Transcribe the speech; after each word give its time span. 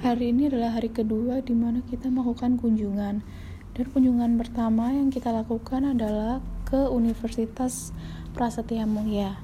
Hari 0.00 0.32
ini 0.32 0.48
adalah 0.48 0.80
hari 0.80 0.88
kedua 0.88 1.44
di 1.44 1.52
mana 1.52 1.84
kita 1.84 2.08
melakukan 2.08 2.56
kunjungan. 2.56 3.20
Dan 3.76 3.86
kunjungan 3.92 4.40
pertama 4.40 4.96
yang 4.96 5.12
kita 5.12 5.28
lakukan 5.28 5.92
adalah 5.92 6.40
ke 6.64 6.88
Universitas 6.88 7.92
Prasetya 8.32 8.88
Mulia. 8.88 9.36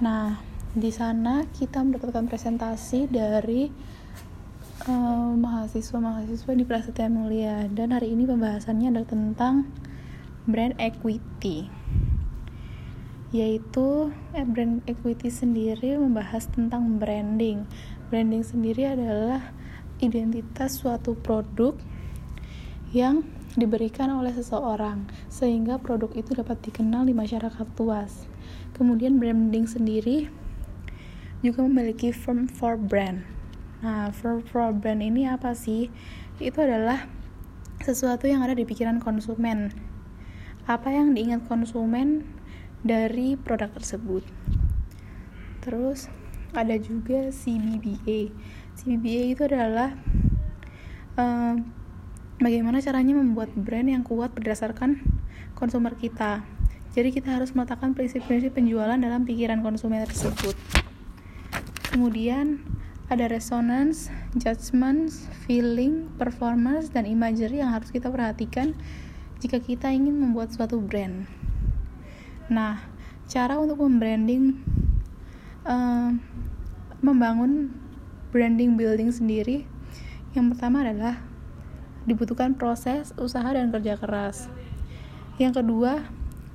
Nah, 0.00 0.40
di 0.72 0.88
sana 0.88 1.44
kita 1.44 1.84
mendapatkan 1.84 2.24
presentasi 2.24 3.04
dari 3.12 3.68
uh, 4.88 5.36
mahasiswa-mahasiswa 5.36 6.52
di 6.56 6.64
Prasetya 6.64 7.12
Mulia 7.12 7.68
dan 7.68 7.92
hari 7.92 8.16
ini 8.16 8.24
pembahasannya 8.24 8.96
adalah 8.96 9.12
tentang 9.12 9.68
brand 10.48 10.72
equity 10.80 11.68
yaitu 13.28 14.08
eh, 14.32 14.44
brand 14.44 14.80
equity 14.88 15.28
sendiri 15.28 15.96
membahas 15.96 16.48
tentang 16.52 17.00
branding 17.00 17.64
branding 18.12 18.44
sendiri 18.44 18.88
adalah 18.92 19.52
identitas 20.02 20.82
suatu 20.82 21.14
produk 21.14 21.78
yang 22.90 23.22
diberikan 23.54 24.10
oleh 24.12 24.34
seseorang 24.34 25.06
sehingga 25.30 25.78
produk 25.78 26.10
itu 26.18 26.34
dapat 26.34 26.58
dikenal 26.60 27.06
di 27.06 27.14
masyarakat 27.14 27.66
luas. 27.78 28.26
Kemudian 28.74 29.22
branding 29.22 29.68
sendiri 29.68 30.28
juga 31.44 31.64
memiliki 31.64 32.10
firm 32.10 32.48
for 32.50 32.74
brand. 32.74 33.22
Nah, 33.82 34.10
firm 34.10 34.42
for 34.42 34.74
brand 34.74 35.02
ini 35.02 35.26
apa 35.28 35.54
sih? 35.54 35.90
Itu 36.38 36.62
adalah 36.62 37.06
sesuatu 37.82 38.30
yang 38.30 38.46
ada 38.46 38.54
di 38.54 38.62
pikiran 38.62 39.02
konsumen. 39.02 39.74
Apa 40.70 40.94
yang 40.94 41.18
diingat 41.18 41.44
konsumen 41.50 42.22
dari 42.86 43.34
produk 43.34 43.70
tersebut. 43.74 44.22
Terus 45.62 46.06
ada 46.52 46.76
juga 46.76 47.32
CBBA. 47.32 48.32
CBBA 48.76 49.36
itu 49.36 49.42
adalah 49.48 49.96
uh, 51.16 51.56
bagaimana 52.40 52.80
caranya 52.84 53.16
membuat 53.16 53.52
brand 53.56 53.88
yang 53.88 54.04
kuat 54.04 54.32
berdasarkan 54.36 55.00
konsumer 55.56 55.96
kita. 55.96 56.44
Jadi 56.92 57.08
kita 57.08 57.40
harus 57.40 57.56
meletakkan 57.56 57.96
prinsip-prinsip 57.96 58.52
penjualan 58.52 59.00
dalam 59.00 59.24
pikiran 59.24 59.64
konsumen 59.64 60.04
tersebut. 60.04 60.52
Kemudian 61.88 62.60
ada 63.08 63.28
resonance, 63.28 64.12
judgment, 64.36 65.12
feeling, 65.44 66.08
performance, 66.16 66.92
dan 66.92 67.08
imagery 67.08 67.60
yang 67.60 67.72
harus 67.72 67.92
kita 67.92 68.08
perhatikan 68.08 68.76
jika 69.40 69.60
kita 69.60 69.92
ingin 69.92 70.16
membuat 70.16 70.52
suatu 70.52 70.80
brand. 70.80 71.28
Nah, 72.48 72.80
cara 73.28 73.56
untuk 73.56 73.80
membranding, 73.80 74.60
uh, 75.66 76.10
membangun 77.02 77.74
branding 78.32 78.78
building 78.78 79.12
sendiri 79.12 79.66
yang 80.32 80.48
pertama 80.48 80.80
adalah 80.80 81.20
dibutuhkan 82.08 82.56
proses, 82.56 83.12
usaha, 83.20 83.44
dan 83.52 83.68
kerja 83.68 84.00
keras. 84.00 84.48
Yang 85.36 85.60
kedua, 85.60 86.08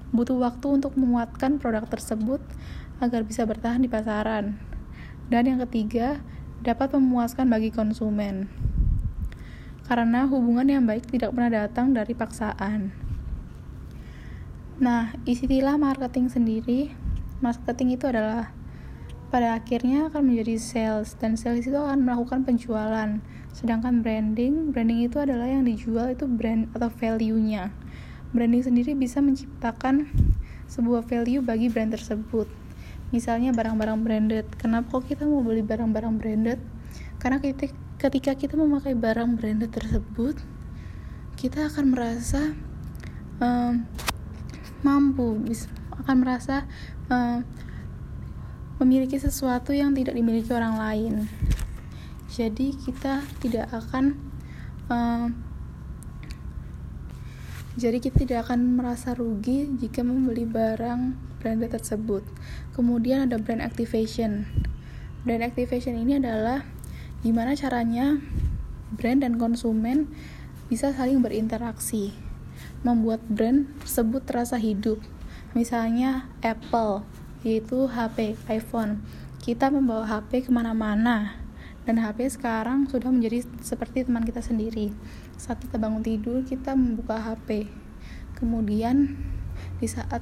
butuh 0.10 0.34
waktu 0.42 0.82
untuk 0.82 0.98
menguatkan 0.98 1.62
produk 1.62 1.86
tersebut 1.86 2.42
agar 2.98 3.22
bisa 3.22 3.46
bertahan 3.46 3.86
di 3.86 3.90
pasaran. 3.90 4.58
Dan 5.30 5.44
yang 5.46 5.60
ketiga, 5.70 6.26
dapat 6.66 6.98
memuaskan 6.98 7.54
bagi 7.54 7.70
konsumen. 7.70 8.50
Karena 9.86 10.26
hubungan 10.26 10.68
yang 10.68 10.84
baik 10.84 11.08
tidak 11.08 11.32
pernah 11.38 11.64
datang 11.64 11.94
dari 11.94 12.18
paksaan. 12.18 12.92
Nah, 14.82 15.14
istilah 15.30 15.78
marketing 15.78 16.34
sendiri, 16.34 16.92
marketing 17.46 17.94
itu 17.94 18.10
adalah 18.10 18.52
pada 19.28 19.60
akhirnya 19.60 20.08
akan 20.08 20.32
menjadi 20.32 20.56
sales 20.60 21.16
dan 21.20 21.36
sales 21.36 21.68
itu 21.68 21.76
akan 21.76 22.04
melakukan 22.04 22.48
penjualan. 22.48 23.20
Sedangkan 23.52 24.00
branding 24.00 24.72
branding 24.72 25.04
itu 25.04 25.20
adalah 25.20 25.48
yang 25.50 25.68
dijual 25.68 26.12
itu 26.12 26.24
brand 26.28 26.72
atau 26.72 26.88
value-nya. 26.88 27.76
Branding 28.32 28.64
sendiri 28.64 28.96
bisa 28.96 29.20
menciptakan 29.20 30.08
sebuah 30.68 31.08
value 31.08 31.44
bagi 31.44 31.68
brand 31.68 31.92
tersebut. 31.96 32.48
Misalnya 33.12 33.56
barang-barang 33.56 34.00
branded. 34.04 34.46
Kenapa 34.60 35.00
kok 35.00 35.08
kita 35.08 35.24
mau 35.24 35.40
beli 35.40 35.64
barang-barang 35.64 36.14
branded? 36.20 36.60
Karena 37.18 37.40
ketika 37.98 38.32
kita 38.36 38.54
memakai 38.60 38.94
barang 38.94 39.40
branded 39.40 39.72
tersebut 39.74 40.38
kita 41.38 41.70
akan 41.70 41.94
merasa 41.94 42.58
um, 43.38 43.86
mampu 44.82 45.38
akan 46.02 46.16
merasa 46.18 46.66
um, 47.14 47.46
memiliki 48.78 49.18
sesuatu 49.18 49.74
yang 49.74 49.94
tidak 49.98 50.14
dimiliki 50.14 50.50
orang 50.54 50.78
lain. 50.78 51.14
Jadi 52.30 52.78
kita 52.78 53.26
tidak 53.42 53.74
akan 53.74 54.14
uh, 54.94 55.28
jadi 57.78 58.02
kita 58.02 58.26
tidak 58.26 58.40
akan 58.50 58.74
merasa 58.74 59.14
rugi 59.14 59.70
jika 59.78 60.02
membeli 60.02 60.50
barang 60.50 61.14
branded 61.38 61.74
tersebut. 61.78 62.26
Kemudian 62.74 63.30
ada 63.30 63.38
brand 63.38 63.62
activation. 63.62 64.50
Brand 65.22 65.46
activation 65.46 65.94
ini 65.94 66.18
adalah 66.18 66.66
gimana 67.22 67.54
caranya 67.54 68.18
brand 68.94 69.22
dan 69.22 69.38
konsumen 69.38 70.10
bisa 70.74 70.90
saling 70.90 71.22
berinteraksi, 71.22 72.18
membuat 72.82 73.22
brand 73.30 73.70
tersebut 73.86 74.26
terasa 74.26 74.58
hidup. 74.58 74.98
Misalnya 75.54 76.30
Apple 76.42 77.06
yaitu 77.42 77.90
HP 77.90 78.38
iPhone. 78.50 79.02
Kita 79.42 79.70
membawa 79.70 80.06
HP 80.06 80.48
ke 80.48 80.52
mana-mana 80.54 81.38
dan 81.88 82.04
HP 82.04 82.28
sekarang 82.28 82.90
sudah 82.92 83.08
menjadi 83.08 83.48
seperti 83.64 84.04
teman 84.04 84.28
kita 84.28 84.44
sendiri. 84.44 84.92
Saat 85.40 85.64
kita 85.64 85.80
bangun 85.80 86.04
tidur, 86.04 86.44
kita 86.44 86.76
membuka 86.76 87.16
HP. 87.16 87.72
Kemudian 88.36 89.16
di 89.80 89.88
saat 89.88 90.20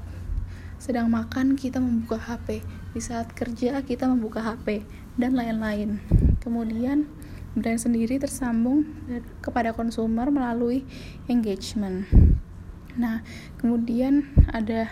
sedang 0.77 1.09
makan 1.09 1.57
kita 1.57 1.81
membuka 1.81 2.21
HP, 2.21 2.61
di 2.93 3.01
saat 3.01 3.33
kerja 3.33 3.81
kita 3.81 4.05
membuka 4.05 4.45
HP 4.45 4.85
dan 5.17 5.33
lain-lain. 5.33 5.97
Kemudian 6.37 7.09
brand 7.57 7.81
sendiri 7.81 8.21
tersambung 8.21 8.85
kepada 9.41 9.73
konsumer 9.73 10.29
melalui 10.29 10.85
engagement. 11.25 12.05
Nah, 12.93 13.25
kemudian 13.57 14.29
ada 14.53 14.91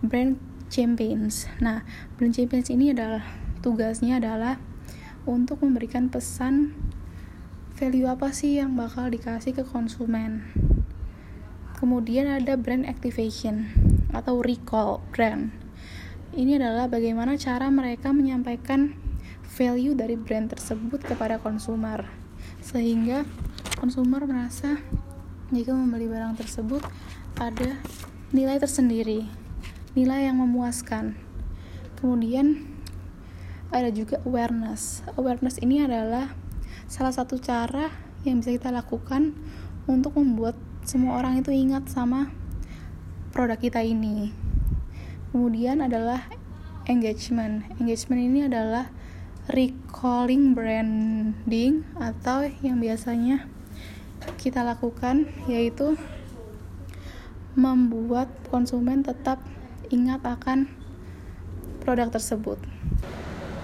brand 0.00 0.40
champions. 0.68 1.46
Nah, 1.62 1.86
brand 2.18 2.34
champions 2.34 2.68
ini 2.70 2.90
adalah 2.92 3.22
tugasnya 3.62 4.22
adalah 4.22 4.58
untuk 5.26 5.62
memberikan 5.66 6.06
pesan 6.06 6.74
value 7.76 8.08
apa 8.08 8.30
sih 8.32 8.56
yang 8.56 8.78
bakal 8.78 9.10
dikasih 9.10 9.52
ke 9.52 9.64
konsumen. 9.66 10.46
Kemudian 11.76 12.30
ada 12.30 12.56
brand 12.56 12.88
activation 12.88 13.68
atau 14.16 14.40
recall 14.40 15.04
brand. 15.12 15.52
Ini 16.32 16.56
adalah 16.60 16.88
bagaimana 16.88 17.36
cara 17.36 17.68
mereka 17.68 18.16
menyampaikan 18.16 18.96
value 19.56 19.96
dari 19.96 20.16
brand 20.16 20.52
tersebut 20.52 21.04
kepada 21.04 21.40
konsumer 21.40 22.04
sehingga 22.60 23.24
konsumer 23.78 24.26
merasa 24.28 24.76
jika 25.54 25.72
membeli 25.72 26.10
barang 26.10 26.36
tersebut 26.36 26.82
ada 27.38 27.78
nilai 28.34 28.58
tersendiri 28.58 29.45
nilai 29.96 30.28
yang 30.28 30.38
memuaskan. 30.44 31.16
Kemudian 31.96 32.68
ada 33.72 33.88
juga 33.88 34.20
awareness. 34.28 35.00
Awareness 35.16 35.56
ini 35.64 35.80
adalah 35.82 36.36
salah 36.86 37.10
satu 37.10 37.40
cara 37.40 37.88
yang 38.28 38.44
bisa 38.44 38.52
kita 38.52 38.68
lakukan 38.68 39.32
untuk 39.88 40.20
membuat 40.20 40.54
semua 40.84 41.18
orang 41.18 41.40
itu 41.40 41.50
ingat 41.50 41.88
sama 41.88 42.30
produk 43.32 43.56
kita 43.56 43.80
ini. 43.80 44.30
Kemudian 45.32 45.80
adalah 45.80 46.28
engagement. 46.86 47.66
Engagement 47.80 48.20
ini 48.20 48.46
adalah 48.46 48.92
recalling 49.48 50.52
branding 50.52 51.88
atau 51.96 52.44
yang 52.60 52.82
biasanya 52.82 53.48
kita 54.36 54.66
lakukan 54.66 55.30
yaitu 55.46 55.94
membuat 57.56 58.28
konsumen 58.52 59.00
tetap 59.00 59.40
ingat 59.90 60.22
akan 60.22 60.66
produk 61.82 62.10
tersebut. 62.10 62.58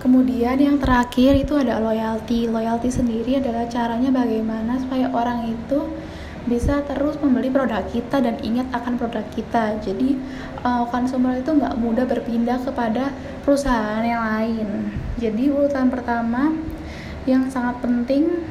Kemudian 0.02 0.58
yang 0.58 0.82
terakhir 0.82 1.38
itu 1.38 1.54
ada 1.54 1.78
loyalty. 1.78 2.50
Loyalty 2.50 2.90
sendiri 2.90 3.38
adalah 3.38 3.70
caranya 3.70 4.10
bagaimana 4.10 4.78
supaya 4.82 5.06
orang 5.14 5.46
itu 5.46 5.86
bisa 6.42 6.82
terus 6.90 7.14
membeli 7.22 7.54
produk 7.54 7.86
kita 7.86 8.18
dan 8.18 8.34
ingat 8.42 8.66
akan 8.74 8.98
produk 8.98 9.22
kita. 9.30 9.78
Jadi 9.78 10.18
uh, 10.66 10.90
konsumer 10.90 11.38
itu 11.38 11.54
nggak 11.54 11.78
mudah 11.78 12.02
berpindah 12.06 12.58
kepada 12.66 13.14
perusahaan 13.46 14.02
yang 14.02 14.22
lain. 14.26 14.90
Jadi 15.22 15.54
urutan 15.54 15.86
pertama 15.86 16.50
yang 17.30 17.46
sangat 17.46 17.78
penting 17.78 18.42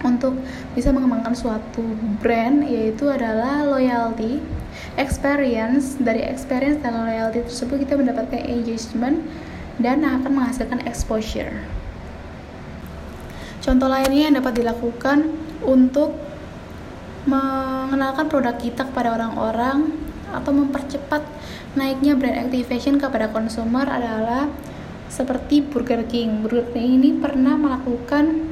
untuk 0.00 0.32
bisa 0.72 0.88
mengembangkan 0.96 1.36
suatu 1.36 1.84
brand 2.24 2.64
yaitu 2.64 3.04
adalah 3.04 3.68
loyalty 3.68 4.40
experience 4.96 5.96
dari 6.00 6.24
experience 6.24 6.80
dan 6.84 6.96
loyalty 6.96 7.44
tersebut 7.44 7.84
kita 7.88 7.96
mendapatkan 7.98 8.40
engagement 8.44 9.24
dan 9.80 10.04
akan 10.04 10.30
menghasilkan 10.36 10.84
exposure 10.84 11.64
Contoh 13.60 13.92
lainnya 13.92 14.32
yang 14.32 14.36
dapat 14.40 14.56
dilakukan 14.56 15.36
untuk 15.60 16.16
mengenalkan 17.28 18.32
produk 18.32 18.56
kita 18.56 18.88
kepada 18.88 19.12
orang-orang 19.12 19.92
atau 20.32 20.52
mempercepat 20.56 21.20
naiknya 21.76 22.16
brand 22.16 22.40
activation 22.40 22.96
kepada 22.96 23.28
konsumer 23.28 23.84
adalah 23.84 24.48
seperti 25.12 25.60
Burger 25.60 26.08
King. 26.08 26.40
Burger 26.40 26.72
King 26.72 27.04
ini 27.04 27.10
pernah 27.20 27.60
melakukan 27.60 28.48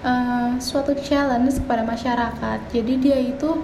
uh, 0.00 0.56
suatu 0.56 0.96
challenge 0.96 1.60
kepada 1.60 1.84
masyarakat. 1.84 2.58
Jadi 2.72 2.92
dia 2.96 3.20
itu 3.20 3.60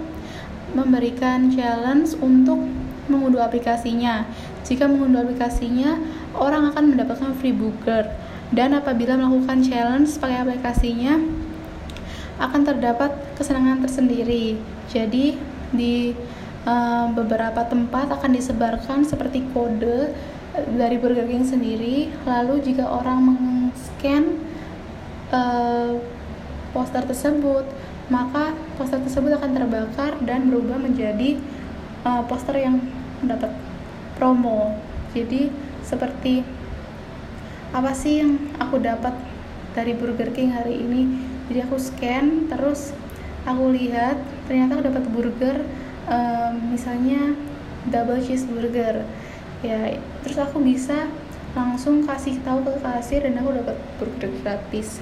memberikan 0.75 1.47
challenge 1.55 2.19
untuk 2.19 2.59
mengunduh 3.07 3.41
aplikasinya. 3.41 4.27
Jika 4.67 4.85
mengunduh 4.85 5.23
aplikasinya, 5.23 5.97
orang 6.35 6.75
akan 6.75 6.93
mendapatkan 6.93 7.31
free 7.39 7.55
burger. 7.55 8.11
Dan 8.53 8.77
apabila 8.77 9.17
melakukan 9.17 9.63
challenge 9.65 10.19
pakai 10.19 10.43
aplikasinya, 10.43 11.17
akan 12.35 12.61
terdapat 12.67 13.15
kesenangan 13.39 13.87
tersendiri. 13.87 14.59
Jadi 14.91 15.39
di 15.71 16.11
uh, 16.67 17.07
beberapa 17.15 17.63
tempat 17.65 18.11
akan 18.11 18.31
disebarkan 18.35 19.07
seperti 19.07 19.47
kode 19.55 20.11
dari 20.75 20.99
Burger 20.99 21.27
King 21.27 21.47
sendiri. 21.47 22.11
Lalu 22.27 22.59
jika 22.63 22.85
orang 22.87 23.19
meng-scan 23.23 24.23
uh, 25.31 25.95
poster 26.75 27.03
tersebut, 27.07 27.63
maka 28.07 28.53
poster 28.77 29.01
tersebut 29.01 29.33
akan 29.37 29.51
terbakar 29.55 30.17
dan 30.21 30.49
berubah 30.53 30.77
menjadi 30.77 31.41
uh, 32.05 32.21
poster 32.29 32.57
yang 32.57 32.81
mendapat 33.23 33.49
promo. 34.19 34.77
Jadi 35.15 35.49
seperti 35.81 36.45
apa 37.73 37.91
sih 37.91 38.21
yang 38.23 38.37
aku 38.61 38.79
dapat 38.79 39.13
dari 39.73 39.91
Burger 39.97 40.31
King 40.31 40.55
hari 40.55 40.79
ini? 40.79 41.35
jadi 41.49 41.65
aku 41.65 41.77
scan 41.77 42.49
terus 42.49 42.93
aku 43.45 43.69
lihat 43.73 44.17
ternyata 44.49 44.77
aku 44.77 44.83
dapat 44.89 45.03
burger 45.13 45.57
um, 46.09 46.73
misalnya 46.73 47.37
double 47.89 48.21
cheeseburger 48.21 49.05
ya 49.61 49.97
terus 50.25 50.37
aku 50.41 50.61
bisa 50.61 51.09
langsung 51.53 52.03
kasih 52.03 52.41
tahu 52.41 52.65
ke 52.65 52.81
kasir 52.81 53.23
dan 53.23 53.37
aku 53.39 53.53
dapat 53.53 53.77
burger 54.01 54.31
gratis 54.41 54.99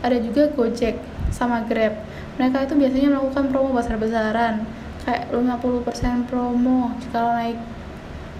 ada 0.00 0.16
juga 0.20 0.50
Gojek 0.52 0.96
sama 1.30 1.64
Grab 1.64 1.96
mereka 2.36 2.64
itu 2.64 2.74
biasanya 2.76 3.08
melakukan 3.16 3.44
promo 3.52 3.70
besar-besaran 3.76 4.64
kayak 5.04 5.32
50% 5.32 6.28
promo 6.28 6.92
kalau 7.12 7.32
naik 7.36 7.58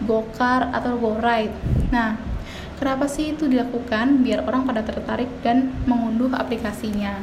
Gokar 0.05 0.73
atau 0.73 0.97
GoRide 0.97 1.53
nah 1.93 2.31
Kenapa 2.81 3.05
sih 3.05 3.37
itu 3.37 3.45
dilakukan? 3.45 4.25
Biar 4.25 4.41
orang 4.49 4.65
pada 4.65 4.81
tertarik 4.81 5.29
dan 5.45 5.69
mengunduh 5.85 6.33
aplikasinya. 6.33 7.21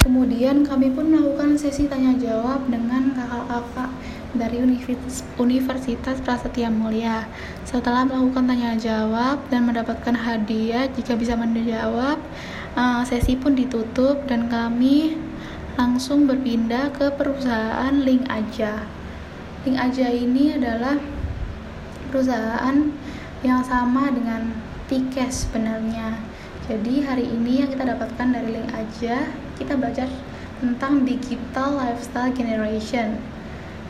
Kemudian 0.00 0.64
kami 0.64 0.96
pun 0.96 1.12
melakukan 1.12 1.60
sesi 1.60 1.84
tanya 1.92 2.16
jawab 2.16 2.64
dengan 2.72 3.12
kakak-kakak 3.12 3.92
dari 4.34 4.62
Universitas, 5.38 6.16
Prasetya 6.22 6.70
Mulia. 6.70 7.26
Setelah 7.66 8.06
melakukan 8.06 8.46
tanya 8.46 8.78
jawab 8.78 9.42
dan 9.50 9.66
mendapatkan 9.66 10.14
hadiah 10.14 10.86
jika 10.94 11.18
bisa 11.18 11.34
menjawab, 11.34 12.18
eh, 12.78 13.02
sesi 13.06 13.34
pun 13.34 13.58
ditutup 13.58 14.22
dan 14.30 14.46
kami 14.46 15.18
langsung 15.74 16.30
berpindah 16.30 16.94
ke 16.94 17.10
perusahaan 17.14 17.94
Link 17.94 18.28
Aja. 18.30 18.86
Link 19.66 19.76
Aja 19.76 20.06
ini 20.10 20.54
adalah 20.54 20.98
perusahaan 22.10 22.90
yang 23.40 23.62
sama 23.64 24.12
dengan 24.12 24.52
tiket 24.90 25.30
sebenarnya. 25.30 26.18
Jadi 26.70 27.02
hari 27.02 27.26
ini 27.26 27.64
yang 27.64 27.70
kita 27.70 27.82
dapatkan 27.82 28.30
dari 28.30 28.54
link 28.54 28.70
aja, 28.70 29.26
kita 29.58 29.74
belajar 29.74 30.06
tentang 30.62 31.02
digital 31.02 31.78
lifestyle 31.78 32.30
generation. 32.30 33.18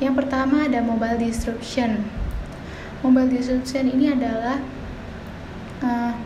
Yang 0.01 0.25
pertama 0.25 0.65
ada 0.65 0.81
mobile 0.81 1.21
disruption. 1.21 2.09
Mobile 3.05 3.29
disruption 3.29 3.85
ini 3.93 4.17
adalah 4.17 4.65
uh, 5.85 6.17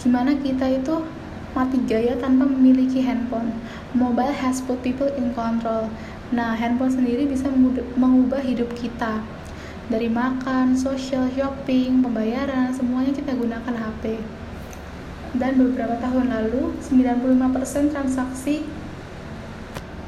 gimana 0.00 0.32
kita 0.40 0.64
itu 0.80 1.04
mati 1.52 1.76
gaya 1.84 2.16
tanpa 2.16 2.48
memiliki 2.48 3.04
handphone. 3.04 3.52
Mobile 3.92 4.32
has 4.32 4.64
put 4.64 4.80
people 4.80 5.08
in 5.20 5.36
control. 5.36 5.92
Nah, 6.32 6.56
handphone 6.56 6.92
sendiri 6.92 7.28
bisa 7.28 7.52
mengubah 7.96 8.40
hidup 8.40 8.72
kita 8.72 9.20
dari 9.86 10.08
makan, 10.10 10.74
social 10.74 11.28
shopping, 11.36 12.00
pembayaran, 12.02 12.72
semuanya 12.72 13.12
kita 13.12 13.36
gunakan 13.36 13.74
HP. 13.76 14.18
Dan 15.36 15.60
beberapa 15.60 16.00
tahun 16.00 16.32
lalu, 16.32 16.72
95% 16.80 17.92
transaksi 17.92 18.64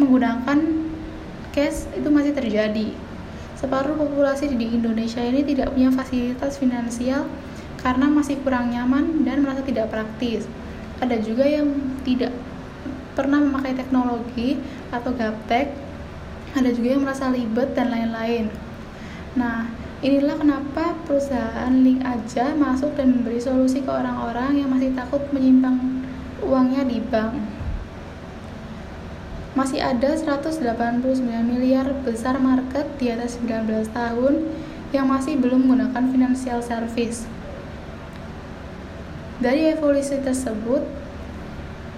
menggunakan 0.00 0.87
cash 1.58 1.90
itu 1.98 2.06
masih 2.06 2.30
terjadi. 2.30 2.94
Separuh 3.58 3.98
populasi 3.98 4.54
di 4.54 4.78
Indonesia 4.78 5.18
ini 5.18 5.42
tidak 5.42 5.74
punya 5.74 5.90
fasilitas 5.90 6.62
finansial 6.62 7.26
karena 7.82 8.06
masih 8.06 8.38
kurang 8.46 8.70
nyaman 8.70 9.26
dan 9.26 9.42
merasa 9.42 9.66
tidak 9.66 9.90
praktis. 9.90 10.46
Ada 11.02 11.18
juga 11.18 11.42
yang 11.42 11.74
tidak 12.06 12.30
pernah 13.18 13.42
memakai 13.42 13.74
teknologi 13.74 14.62
atau 14.94 15.10
gaptek, 15.10 15.74
ada 16.54 16.70
juga 16.70 16.94
yang 16.94 17.02
merasa 17.02 17.34
ribet 17.34 17.74
dan 17.74 17.90
lain-lain. 17.90 18.46
Nah, 19.34 19.66
inilah 20.06 20.38
kenapa 20.38 20.94
perusahaan 21.02 21.74
Link 21.74 22.06
aja 22.06 22.54
masuk 22.54 22.94
dan 22.94 23.18
memberi 23.18 23.42
solusi 23.42 23.82
ke 23.82 23.90
orang-orang 23.90 24.62
yang 24.62 24.70
masih 24.70 24.94
takut 24.94 25.22
menyimpan 25.34 26.06
uangnya 26.38 26.86
di 26.86 27.02
bank. 27.02 27.57
Masih 29.58 29.82
ada 29.82 30.14
189 30.14 30.62
miliar 31.42 31.90
besar 32.06 32.38
market 32.38 32.86
di 33.02 33.10
atas 33.10 33.42
19 33.42 33.90
tahun 33.90 34.46
yang 34.94 35.10
masih 35.10 35.34
belum 35.34 35.66
menggunakan 35.66 36.14
financial 36.14 36.62
service. 36.62 37.26
Dari 39.42 39.74
evolusi 39.74 40.14
tersebut, 40.22 40.86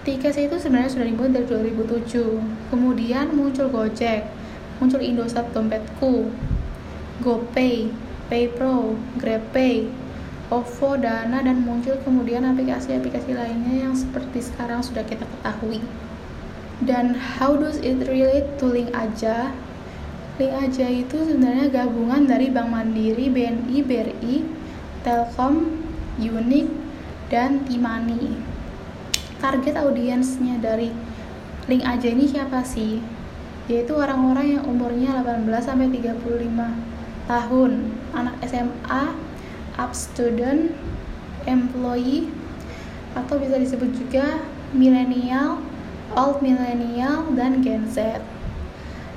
tiket 0.09 0.41
itu 0.41 0.57
sebenarnya 0.57 0.89
sudah 0.89 1.05
dibuat 1.05 1.37
dari 1.37 1.45
2007. 1.45 2.41
Kemudian 2.73 3.37
muncul 3.37 3.69
Gojek, 3.69 4.25
muncul 4.81 5.05
Indosat 5.05 5.53
Dompetku, 5.53 6.33
GoPay, 7.21 7.93
PayPro, 8.33 8.97
GrabPay, 9.21 9.85
OVO, 10.49 10.97
Dana, 10.97 11.45
dan 11.45 11.61
muncul 11.61 12.01
kemudian 12.09 12.41
aplikasi-aplikasi 12.41 13.37
lainnya 13.37 13.85
yang 13.85 13.93
seperti 13.93 14.49
sekarang 14.49 14.81
sudah 14.81 15.05
kita 15.05 15.29
ketahui. 15.29 15.85
Dan 16.81 17.13
how 17.13 17.61
does 17.61 17.77
it 17.85 18.09
relate 18.09 18.57
to 18.57 18.65
Link 18.65 18.89
Aja? 18.97 19.53
Link 20.41 20.57
Aja 20.57 20.89
itu 20.89 21.29
sebenarnya 21.29 21.69
gabungan 21.69 22.25
dari 22.25 22.49
Bank 22.49 22.73
Mandiri, 22.73 23.29
BNI, 23.29 23.85
BRI, 23.85 24.37
Telkom, 25.05 25.85
Unik, 26.17 26.69
dan 27.29 27.69
Timani. 27.69 28.41
Target 29.37 29.77
audiensnya 29.77 30.57
dari 30.57 30.89
Link 31.69 31.85
Aja 31.85 32.09
ini 32.09 32.25
siapa 32.25 32.65
sih? 32.65 33.05
Yaitu 33.69 33.93
orang-orang 33.93 34.57
yang 34.57 34.65
umurnya 34.65 35.21
18 35.21 35.47
sampai 35.61 35.93
35 35.93 36.17
tahun 37.29 37.71
anak 38.17 38.41
SMA 38.49 39.05
up 39.77 39.93
student 39.93 40.73
employee 41.45 42.33
atau 43.13 43.37
bisa 43.37 43.61
disebut 43.61 43.93
juga 43.95 44.41
milenial 44.73 45.61
old 46.17 46.43
millennial 46.43 47.29
dan 47.35 47.63
Gen 47.63 47.87
Z 47.91 48.23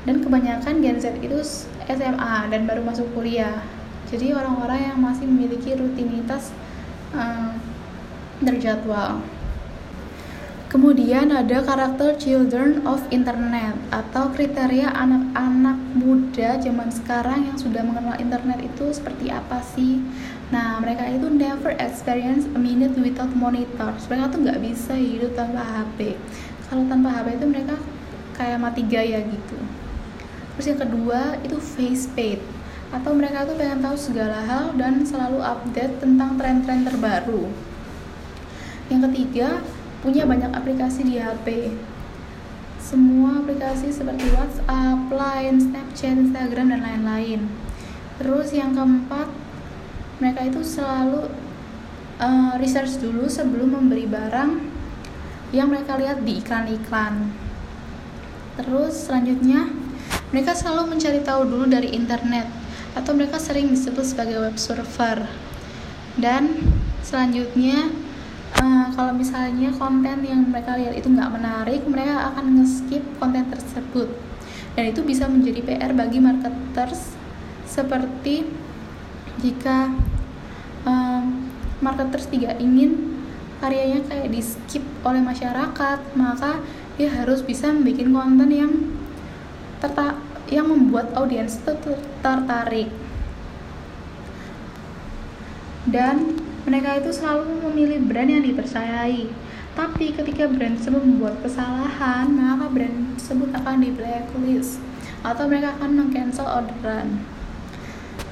dan 0.03 0.15
kebanyakan 0.19 0.83
Gen 0.83 0.97
Z 0.99 1.17
itu 1.23 1.39
SMA 1.87 2.35
dan 2.51 2.61
baru 2.65 2.83
masuk 2.83 3.07
kuliah 3.15 3.63
jadi 4.09 4.37
orang-orang 4.37 4.93
yang 4.93 4.99
masih 5.01 5.25
memiliki 5.25 5.73
rutinitas 5.73 6.53
um, 7.15 7.57
terjadwal 8.43 9.23
Kemudian 10.73 11.29
ada 11.29 11.61
karakter 11.61 12.17
children 12.17 12.81
of 12.89 12.97
internet 13.13 13.77
atau 13.93 14.33
kriteria 14.33 14.89
anak-anak 14.89 15.77
muda 15.93 16.57
zaman 16.57 16.89
sekarang 16.89 17.45
yang 17.45 17.61
sudah 17.61 17.85
mengenal 17.85 18.17
internet 18.17 18.57
itu 18.57 18.89
seperti 18.89 19.29
apa 19.29 19.61
sih? 19.61 20.01
Nah, 20.49 20.81
mereka 20.81 21.05
itu 21.13 21.29
never 21.29 21.77
experience 21.77 22.49
a 22.49 22.57
minute 22.57 22.97
without 22.97 23.29
monitor. 23.37 23.93
Mereka 24.09 24.33
tuh 24.33 24.49
nggak 24.49 24.61
bisa 24.65 24.97
hidup 24.97 25.37
tanpa 25.37 25.61
HP. 25.61 26.17
Kalau 26.73 26.89
tanpa 26.89 27.13
HP 27.13 27.37
itu 27.37 27.45
mereka 27.45 27.77
kayak 28.33 28.57
mati 28.57 28.81
gaya 28.81 29.21
gitu. 29.21 29.61
Terus 30.57 30.65
yang 30.73 30.81
kedua 30.81 31.37
itu 31.45 31.61
face 31.61 32.09
paid 32.17 32.41
atau 32.89 33.13
mereka 33.13 33.45
tuh 33.45 33.53
pengen 33.53 33.77
tahu 33.77 33.93
segala 33.93 34.41
hal 34.41 34.73
dan 34.73 35.05
selalu 35.05 35.37
update 35.37 36.01
tentang 36.01 36.33
tren-tren 36.33 36.81
terbaru. 36.81 37.45
Yang 38.89 39.13
ketiga, 39.13 39.61
punya 40.01 40.25
banyak 40.25 40.49
aplikasi 40.49 41.05
di 41.05 41.21
HP 41.21 41.77
semua 42.81 43.45
aplikasi 43.45 43.93
seperti 43.93 44.33
WhatsApp, 44.33 45.13
Line, 45.13 45.61
Snapchat, 45.61 46.17
Instagram, 46.17 46.73
dan 46.73 46.81
lain-lain. 46.81 47.53
Terus 48.17 48.49
yang 48.49 48.73
keempat, 48.73 49.29
mereka 50.17 50.49
itu 50.49 50.65
selalu 50.65 51.29
uh, 52.17 52.57
research 52.57 52.97
dulu 52.97 53.29
sebelum 53.29 53.77
memberi 53.77 54.09
barang 54.09 54.72
yang 55.53 55.69
mereka 55.69 55.95
lihat 56.01 56.25
di 56.25 56.41
iklan-iklan. 56.41 57.29
Terus 58.57 59.05
selanjutnya, 59.05 59.69
mereka 60.33 60.57
selalu 60.57 60.97
mencari 60.97 61.21
tahu 61.21 61.45
dulu 61.45 61.69
dari 61.69 61.93
internet 61.93 62.49
atau 62.97 63.13
mereka 63.13 63.37
sering 63.37 63.69
disebut 63.69 64.01
sebagai 64.01 64.41
web 64.41 64.57
server. 64.57 65.29
Dan 66.17 66.73
selanjutnya, 67.05 67.93
uh, 68.57 68.89
kalau 68.97 69.13
misalnya 69.13 69.69
konten 69.77 70.25
yang 70.25 70.49
mereka 70.49 70.73
lihat 70.73 70.97
itu 70.97 71.09
nggak 71.09 71.31
menarik, 71.33 71.81
mereka 71.85 72.33
akan 72.33 72.57
nge-skip 72.57 73.05
konten 73.21 73.45
tersebut. 73.53 74.09
Dan 74.73 74.89
itu 74.89 75.05
bisa 75.05 75.29
menjadi 75.29 75.61
PR 75.61 75.93
bagi 75.93 76.17
marketers 76.17 77.13
seperti 77.69 78.49
jika 79.37 79.93
uh, 80.85 81.21
marketers 81.77 82.25
tidak 82.29 82.57
ingin 82.57 83.12
karyanya 83.63 84.03
kayak 84.11 84.27
di 84.27 84.43
skip 84.43 84.83
oleh 85.07 85.23
masyarakat, 85.23 85.99
maka 86.19 86.59
dia 86.99 87.07
harus 87.07 87.39
bisa 87.39 87.71
membuat 87.71 88.11
konten 88.11 88.51
yang 88.51 88.73
terta 89.79 90.19
yang 90.51 90.67
membuat 90.67 91.15
audiens 91.15 91.63
tertarik. 92.19 92.91
Dan 95.87 96.43
mereka 96.67 96.99
itu 96.99 97.15
selalu 97.15 97.71
memilih 97.71 98.03
brand 98.03 98.27
yang 98.27 98.43
dipercayai. 98.43 99.31
Tapi 99.73 100.11
ketika 100.11 100.45
brand 100.51 100.77
tersebut 100.77 101.01
membuat 101.01 101.39
kesalahan 101.39 102.29
maka 102.35 102.67
brand 102.67 103.15
tersebut 103.15 103.49
akan 103.55 103.79
di 103.79 103.89
blacklist 103.95 104.83
atau 105.23 105.47
mereka 105.47 105.73
akan 105.79 106.03
meng-cancel 106.03 106.45
orderan. 106.45 107.23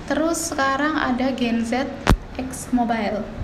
Terus 0.06 0.52
sekarang 0.52 1.00
ada 1.00 1.32
Gen 1.32 1.64
Z 1.64 1.88
X 2.36 2.70
Mobile 2.76 3.41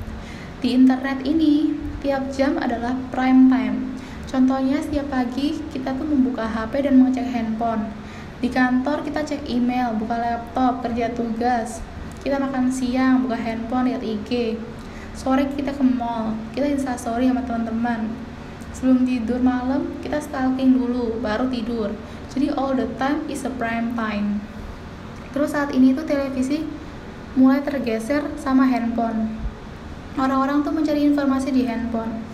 di 0.62 0.74
internet 0.74 1.22
ini 1.26 1.74
tiap 2.02 2.30
jam 2.34 2.58
adalah 2.58 2.98
prime 3.14 3.50
time 3.50 3.98
Contohnya 4.28 4.84
setiap 4.84 5.08
pagi 5.08 5.56
kita 5.72 5.96
tuh 5.96 6.04
membuka 6.04 6.44
HP 6.44 6.84
dan 6.84 7.00
mengecek 7.00 7.32
handphone. 7.32 7.88
Di 8.44 8.52
kantor 8.52 9.08
kita 9.08 9.24
cek 9.24 9.48
email, 9.48 9.96
buka 9.96 10.20
laptop, 10.20 10.84
kerja 10.84 11.16
tugas. 11.16 11.80
Kita 12.20 12.36
makan 12.36 12.68
siang, 12.68 13.24
buka 13.24 13.40
handphone, 13.40 13.88
lihat 13.88 14.04
IG. 14.04 14.60
Sore 15.16 15.48
kita 15.56 15.72
ke 15.72 15.82
mall, 15.82 16.36
kita 16.52 16.68
instastory 16.68 17.32
sama 17.32 17.48
teman-teman. 17.48 18.12
Sebelum 18.76 19.08
tidur 19.08 19.40
malam, 19.40 19.96
kita 20.04 20.20
stalking 20.20 20.76
dulu, 20.76 21.24
baru 21.24 21.48
tidur. 21.48 21.96
Jadi 22.28 22.52
all 22.52 22.76
the 22.76 22.86
time 23.00 23.24
is 23.32 23.48
a 23.48 23.52
prime 23.56 23.96
time. 23.96 24.44
Terus 25.32 25.56
saat 25.56 25.72
ini 25.72 25.96
tuh 25.96 26.04
televisi 26.04 26.68
mulai 27.40 27.64
tergeser 27.64 28.28
sama 28.36 28.68
handphone. 28.68 29.47
Orang-orang 30.18 30.66
tuh 30.66 30.74
mencari 30.74 31.06
informasi 31.06 31.54
di 31.54 31.70
handphone. 31.70 32.26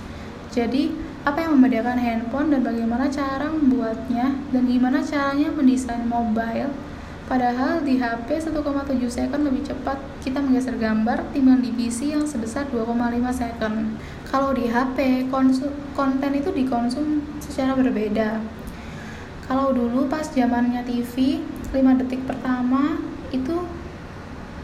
Jadi 0.56 0.96
apa 1.28 1.44
yang 1.44 1.60
membedakan 1.60 2.00
handphone 2.00 2.48
dan 2.48 2.64
bagaimana 2.64 3.12
cara 3.12 3.52
membuatnya 3.52 4.40
dan 4.56 4.64
gimana 4.64 5.04
caranya 5.04 5.52
mendesain 5.52 6.08
mobile? 6.08 6.72
Padahal 7.24 7.84
di 7.84 8.00
HP 8.00 8.40
1,7 8.40 8.56
second 9.08 9.42
lebih 9.48 9.64
cepat 9.64 9.96
kita 10.20 10.44
menggeser 10.44 10.76
gambar 10.76 11.24
timbang 11.32 11.64
di 11.64 11.72
PC 11.72 12.12
yang 12.12 12.28
sebesar 12.28 12.68
2,5 12.68 12.96
second. 13.32 13.96
Kalau 14.28 14.52
di 14.52 14.68
HP 14.68 15.28
konten 15.96 16.32
itu 16.36 16.50
dikonsum 16.52 17.24
secara 17.40 17.76
berbeda. 17.80 18.44
Kalau 19.48 19.72
dulu 19.76 20.08
pas 20.12 20.28
zamannya 20.28 20.84
TV 20.84 21.40
5 21.72 22.00
detik 22.04 22.24
pertama 22.28 23.00
itu 23.32 23.64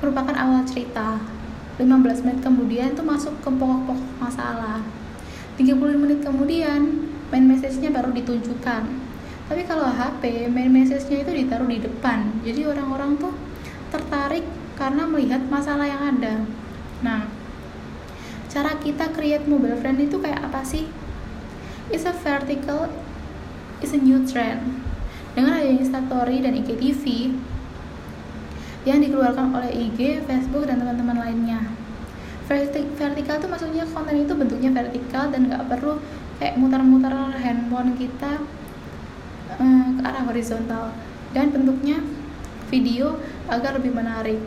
merupakan 0.03 0.35
awal 0.35 0.63
cerita 0.67 1.19
15 1.79 2.27
menit 2.27 2.39
kemudian 2.43 2.91
itu 2.91 2.99
masuk 2.99 3.39
ke 3.39 3.47
pokok-pokok 3.47 4.19
masalah. 4.19 4.83
30 5.55 5.79
menit 5.95 6.19
kemudian 6.19 7.07
main 7.31 7.45
message-nya 7.47 7.95
baru 7.95 8.11
ditunjukkan. 8.11 8.83
Tapi 9.47 9.61
kalau 9.63 9.87
HP 9.87 10.51
main 10.51 10.67
message-nya 10.67 11.23
itu 11.23 11.31
ditaruh 11.31 11.71
di 11.71 11.79
depan. 11.79 12.35
Jadi 12.43 12.67
orang-orang 12.67 13.15
tuh 13.15 13.31
tertarik 13.95 14.43
karena 14.75 15.07
melihat 15.07 15.39
masalah 15.47 15.87
yang 15.87 16.03
ada. 16.03 16.43
Nah 16.99 17.31
cara 18.51 18.75
kita 18.83 19.15
create 19.15 19.47
mobile 19.47 19.79
friend 19.79 20.03
itu 20.03 20.19
kayak 20.19 20.51
apa 20.51 20.67
sih? 20.67 20.91
Is 21.95 22.03
a 22.03 22.11
vertical 22.11 22.91
is 23.79 23.95
a 23.95 23.99
new 23.99 24.27
trend. 24.27 24.83
Dengan 25.31 25.55
adanya 25.55 25.79
Instastory 25.79 26.43
dan 26.43 26.59
IGTV 26.59 27.31
yang 28.87 29.03
dikeluarkan 29.03 29.51
oleh 29.51 29.71
IG, 29.71 30.23
Facebook, 30.23 30.63
dan 30.67 30.79
teman-teman 30.79 31.19
lainnya. 31.19 31.59
Vertikal 32.49 33.37
tuh 33.37 33.49
maksudnya 33.51 33.85
konten 33.85 34.25
itu 34.25 34.33
bentuknya 34.33 34.73
vertikal 34.73 35.29
dan 35.29 35.51
nggak 35.51 35.69
perlu 35.69 36.01
kayak 36.41 36.57
muter-muter 36.57 37.13
handphone 37.37 37.93
kita 37.93 38.41
um, 39.61 39.99
ke 39.99 40.01
arah 40.01 40.23
horizontal. 40.25 40.95
Dan 41.29 41.53
bentuknya 41.53 42.01
video 42.73 43.21
agar 43.45 43.77
lebih 43.77 43.93
menarik. 43.93 44.41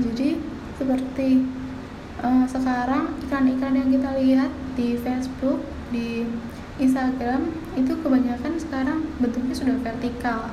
Jadi 0.00 0.40
seperti 0.80 1.44
uh, 2.24 2.48
sekarang 2.48 3.20
iklan-iklan 3.26 3.76
yang 3.76 3.88
kita 3.92 4.10
lihat 4.16 4.50
di 4.78 4.96
Facebook 4.96 5.60
di 5.92 6.24
Instagram 6.80 7.52
itu 7.76 7.92
kebanyakan 8.00 8.56
sekarang 8.56 9.04
bentuknya 9.20 9.52
sudah 9.52 9.76
vertikal. 9.84 10.48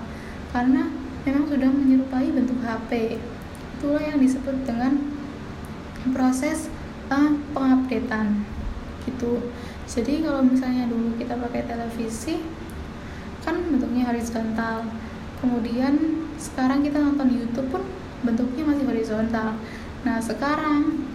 Karena 0.51 0.91
memang 1.27 1.43
sudah 1.51 1.67
menyerupai 1.67 2.31
bentuk 2.31 2.55
HP 2.63 3.19
itulah 3.77 3.99
yang 3.99 4.17
disebut 4.23 4.63
dengan 4.63 4.95
proses 6.15 6.71
uh, 7.11 7.35
pengupdatean 7.51 8.47
gitu. 9.03 9.51
Jadi 9.87 10.23
kalau 10.23 10.39
misalnya 10.43 10.87
dulu 10.87 11.19
kita 11.19 11.35
pakai 11.35 11.67
televisi 11.67 12.39
kan 13.43 13.59
bentuknya 13.67 14.07
horizontal. 14.07 14.87
Kemudian 15.43 16.25
sekarang 16.39 16.81
kita 16.87 16.97
nonton 16.99 17.27
YouTube 17.29 17.69
pun 17.75 17.83
bentuknya 18.23 18.63
masih 18.63 18.87
horizontal. 18.87 19.59
Nah 20.07 20.17
sekarang 20.23 21.07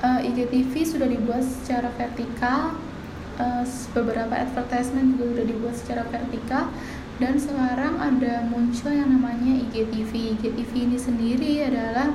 uh, 0.00 0.20
IGTV 0.20 0.72
sudah 0.82 1.08
dibuat 1.08 1.44
secara 1.44 1.92
vertikal 1.94 2.74
uh, 3.36 3.64
beberapa 3.94 4.32
advertisement 4.32 5.16
juga 5.16 5.38
sudah 5.38 5.46
dibuat 5.46 5.74
secara 5.76 6.02
vertikal 6.08 6.72
dan 7.22 7.38
sekarang 7.38 8.02
ada 8.02 8.42
muncul 8.50 8.90
yang 8.90 9.14
namanya 9.14 9.54
IGTV 9.70 10.34
IGTV 10.34 10.90
ini 10.90 10.98
sendiri 10.98 11.52
adalah 11.62 12.10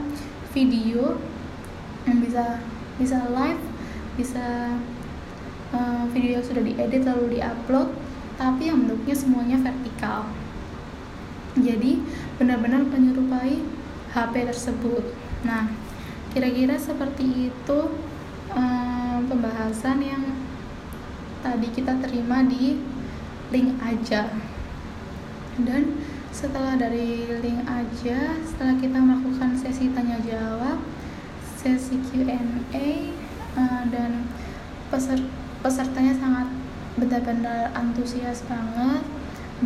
video 0.52 1.16
yang 2.04 2.20
bisa 2.20 2.60
bisa 3.00 3.16
live 3.32 3.64
bisa 4.20 4.76
uh, 5.72 6.04
video 6.12 6.36
yang 6.36 6.44
sudah 6.44 6.60
diedit 6.60 7.08
lalu 7.08 7.40
diupload 7.40 7.96
tapi 8.36 8.68
yang 8.68 8.84
bentuknya 8.84 9.16
semuanya 9.16 9.58
vertikal. 9.64 10.28
Jadi 11.56 12.04
benar-benar 12.38 12.86
menyerupai 12.86 13.64
HP 14.12 14.34
tersebut. 14.44 15.16
Nah 15.48 15.72
kira-kira 16.36 16.76
seperti 16.76 17.48
itu 17.48 17.80
um, 18.52 19.18
pembahasan 19.24 20.04
yang 20.04 20.24
tadi 21.40 21.72
kita 21.72 21.96
terima 22.04 22.44
di 22.44 22.76
link 23.56 23.72
aja 23.80 24.36
dan 25.66 25.98
setelah 26.30 26.78
dari 26.78 27.26
link 27.42 27.66
aja 27.66 28.38
setelah 28.46 28.78
kita 28.78 28.98
melakukan 29.02 29.58
sesi 29.58 29.90
tanya 29.90 30.22
jawab 30.22 30.78
sesi 31.58 31.98
Q&A 31.98 32.30
uh, 32.30 32.78
eh, 32.78 33.84
dan 33.90 34.30
peser 34.94 35.18
pesertanya 35.66 36.14
sangat 36.14 36.48
benar-benar 36.98 37.74
antusias 37.74 38.46
banget 38.46 39.02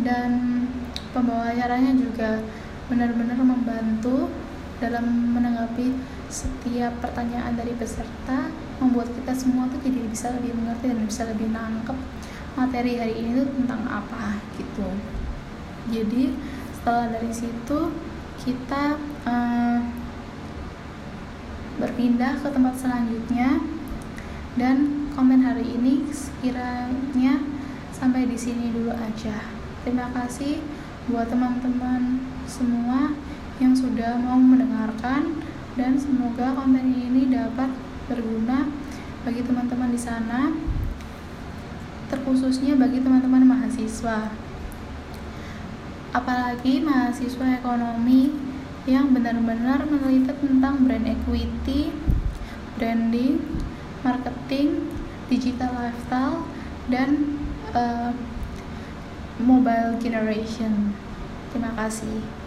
dan 0.00 0.64
pembawa 1.12 1.52
acaranya 1.52 1.92
juga 1.92 2.40
benar-benar 2.88 3.36
membantu 3.36 4.32
dalam 4.80 5.36
menanggapi 5.36 5.94
setiap 6.32 6.96
pertanyaan 7.04 7.52
dari 7.54 7.76
peserta 7.76 8.48
membuat 8.80 9.12
kita 9.12 9.36
semua 9.36 9.68
tuh 9.68 9.78
jadi 9.84 10.00
bisa 10.08 10.32
lebih 10.32 10.56
mengerti 10.56 10.88
dan 10.88 11.00
bisa 11.04 11.22
lebih 11.28 11.52
nangkep 11.52 11.98
materi 12.56 12.96
hari 12.96 13.14
ini 13.20 13.44
tuh 13.44 13.48
tentang 13.60 13.84
apa 13.86 14.40
gitu 14.56 14.88
jadi 15.90 16.34
setelah 16.78 17.10
dari 17.10 17.32
situ 17.34 17.78
kita 18.42 18.98
uh, 19.26 19.80
berpindah 21.78 22.38
ke 22.38 22.48
tempat 22.50 22.74
selanjutnya 22.78 23.58
dan 24.54 25.08
komen 25.16 25.42
hari 25.42 25.66
ini 25.66 26.06
sekiranya 26.12 27.40
sampai 27.90 28.28
di 28.28 28.36
sini 28.36 28.74
dulu 28.74 28.92
aja. 28.92 29.46
Terima 29.82 30.10
kasih 30.14 30.62
buat 31.10 31.26
teman-teman 31.26 32.22
semua 32.46 33.14
yang 33.58 33.74
sudah 33.74 34.18
mau 34.18 34.38
mendengarkan 34.38 35.42
dan 35.74 35.96
semoga 35.98 36.54
konten 36.54 36.92
ini 36.92 37.32
dapat 37.32 37.70
berguna 38.06 38.68
bagi 39.22 39.42
teman-teman 39.46 39.90
di 39.94 40.00
sana 40.02 40.50
terkhususnya 42.10 42.76
bagi 42.76 43.00
teman-teman 43.00 43.46
mahasiswa 43.48 44.28
apalagi 46.12 46.84
mahasiswa 46.84 47.58
ekonomi 47.58 48.32
yang 48.84 49.16
benar-benar 49.16 49.88
meneliti 49.88 50.32
tentang 50.36 50.84
brand 50.84 51.08
equity, 51.08 51.88
branding, 52.76 53.40
marketing, 54.04 54.92
digital 55.32 55.72
lifestyle, 55.72 56.44
dan 56.92 57.40
uh, 57.72 58.12
mobile 59.40 59.96
generation. 60.02 60.92
Terima 61.54 61.72
kasih. 61.78 62.41